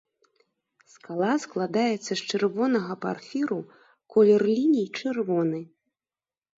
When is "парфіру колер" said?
3.05-4.41